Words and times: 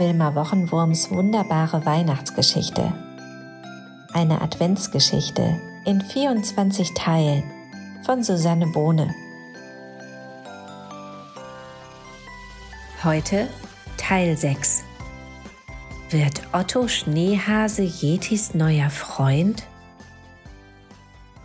Wilma 0.00 0.34
Wochenwurms 0.34 1.10
wunderbare 1.10 1.84
Weihnachtsgeschichte. 1.84 2.90
Eine 4.14 4.40
Adventsgeschichte 4.40 5.60
in 5.84 6.00
24 6.00 6.94
Teilen 6.94 7.42
von 8.06 8.22
Susanne 8.22 8.66
Bohne. 8.68 9.14
Heute 13.04 13.46
Teil 13.98 14.38
6. 14.38 14.84
Wird 16.08 16.44
Otto 16.54 16.88
Schneehase 16.88 17.82
Yetis 17.82 18.54
neuer 18.54 18.88
Freund? 18.88 19.64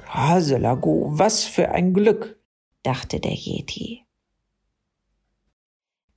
Haselago, 0.07 1.09
was 1.11 1.43
für 1.43 1.71
ein 1.71 1.93
Glück, 1.93 2.39
dachte 2.83 3.19
der 3.19 3.33
Yeti. 3.33 4.04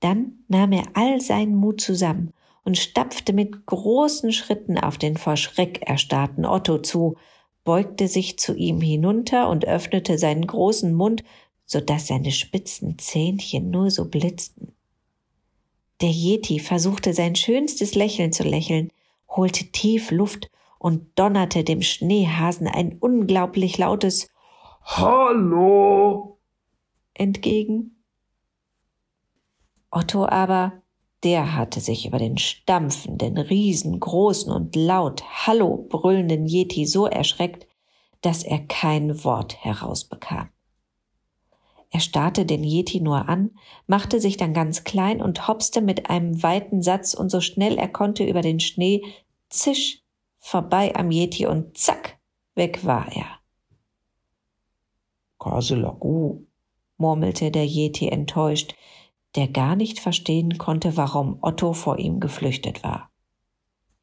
Dann 0.00 0.44
nahm 0.48 0.72
er 0.72 0.84
all 0.94 1.20
seinen 1.20 1.56
Mut 1.56 1.80
zusammen 1.80 2.32
und 2.64 2.78
stapfte 2.78 3.32
mit 3.32 3.66
großen 3.66 4.32
Schritten 4.32 4.78
auf 4.78 4.98
den 4.98 5.16
vor 5.16 5.36
Schreck 5.36 5.82
erstarrten 5.82 6.44
Otto 6.44 6.78
zu, 6.78 7.16
beugte 7.64 8.08
sich 8.08 8.38
zu 8.38 8.54
ihm 8.54 8.80
hinunter 8.80 9.48
und 9.48 9.66
öffnete 9.66 10.18
seinen 10.18 10.46
großen 10.46 10.94
Mund, 10.94 11.24
so 11.64 11.80
dass 11.80 12.06
seine 12.06 12.30
spitzen 12.30 12.98
Zähnchen 12.98 13.70
nur 13.70 13.90
so 13.90 14.06
blitzten. 14.06 14.72
Der 16.00 16.10
Yeti 16.10 16.60
versuchte 16.60 17.12
sein 17.12 17.34
schönstes 17.34 17.94
Lächeln 17.94 18.32
zu 18.32 18.44
lächeln, 18.44 18.90
holte 19.28 19.66
tief 19.72 20.10
Luft 20.10 20.50
und 20.78 21.18
donnerte 21.18 21.64
dem 21.64 21.82
Schneehasen 21.82 22.68
ein 22.68 22.96
unglaublich 23.00 23.78
lautes 23.78 24.28
Hallo 24.84 26.38
entgegen. 27.14 27.97
Otto 29.98 30.26
aber, 30.26 30.80
der 31.24 31.56
hatte 31.56 31.80
sich 31.80 32.06
über 32.06 32.18
den 32.18 32.38
stampfenden, 32.38 33.36
riesengroßen 33.36 34.52
und 34.52 34.76
laut 34.76 35.24
Hallo 35.44 35.88
brüllenden 35.88 36.46
Yeti 36.46 36.86
so 36.86 37.06
erschreckt, 37.06 37.66
dass 38.20 38.44
er 38.44 38.60
kein 38.60 39.24
Wort 39.24 39.56
herausbekam. 39.64 40.50
Er 41.90 41.98
starrte 41.98 42.46
den 42.46 42.62
Yeti 42.62 43.00
nur 43.00 43.28
an, 43.28 43.50
machte 43.88 44.20
sich 44.20 44.36
dann 44.36 44.54
ganz 44.54 44.84
klein 44.84 45.20
und 45.20 45.48
hopste 45.48 45.80
mit 45.80 46.08
einem 46.08 46.44
weiten 46.44 46.80
Satz 46.80 47.12
und 47.14 47.28
so 47.28 47.40
schnell 47.40 47.76
er 47.76 47.88
konnte 47.88 48.24
über 48.24 48.40
den 48.40 48.60
Schnee, 48.60 49.02
zisch, 49.48 50.04
vorbei 50.38 50.94
am 50.94 51.10
Yeti 51.10 51.46
und 51.46 51.76
zack, 51.76 52.20
weg 52.54 52.84
war 52.84 53.10
er. 53.16 53.40
Kaselagu, 55.40 56.44
murmelte 56.98 57.50
der 57.50 57.66
Yeti 57.66 58.08
enttäuscht, 58.08 58.76
der 59.38 59.46
gar 59.46 59.76
nicht 59.76 60.00
verstehen 60.00 60.58
konnte, 60.58 60.96
warum 60.96 61.38
Otto 61.42 61.72
vor 61.72 62.00
ihm 62.00 62.18
geflüchtet 62.18 62.82
war. 62.82 63.08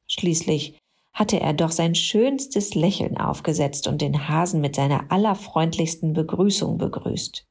Schließlich 0.08 0.80
hatte 1.11 1.41
er 1.41 1.52
doch 1.52 1.72
sein 1.72 1.94
schönstes 1.94 2.73
Lächeln 2.73 3.17
aufgesetzt 3.17 3.88
und 3.88 4.02
den 4.02 4.30
Hasen 4.30 4.61
mit 4.61 4.78
seiner 4.78 5.11
allerfreundlichsten 5.11 6.13
Begrüßung 6.13 6.78
begrüßt. 6.78 7.45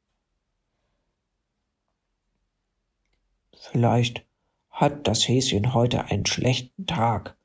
Vielleicht 3.54 4.24
hat 4.70 5.06
das 5.06 5.28
Häschen 5.28 5.74
heute 5.74 6.06
einen 6.06 6.24
schlechten 6.24 6.86
Tag, 6.86 7.36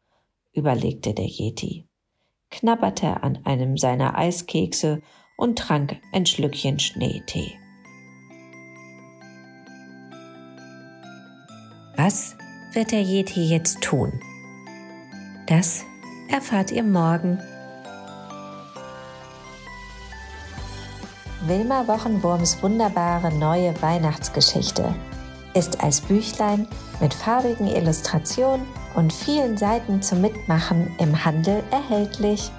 überlegte 0.54 1.14
der 1.14 1.28
Yeti, 1.28 1.86
knabberte 2.50 3.24
an 3.24 3.46
einem 3.46 3.78
seiner 3.78 4.18
Eiskekse 4.18 5.02
und 5.38 5.60
trank 5.60 6.00
ein 6.14 6.26
Schlückchen 6.26 6.80
Schneetee. 6.80 7.60
Was 12.02 12.38
wird 12.72 12.94
der 12.94 13.02
Yeti 13.02 13.44
jetzt 13.44 13.82
tun? 13.82 14.22
Das 15.48 15.84
erfahrt 16.30 16.72
ihr 16.72 16.84
morgen. 16.84 17.38
Wilma 21.46 21.86
Wochenwurms 21.88 22.64
wunderbare 22.64 23.34
neue 23.34 23.74
Weihnachtsgeschichte 23.82 24.96
ist 25.54 25.84
als 25.84 26.00
Büchlein 26.00 26.70
mit 27.02 27.14
farbigen 27.14 27.68
Illustrationen 27.68 28.66
und 28.96 29.12
vielen 29.12 29.58
Seiten 29.58 30.02
zum 30.02 30.22
Mitmachen 30.22 30.96
im 31.00 31.26
Handel 31.26 31.62
erhältlich. 31.70 32.50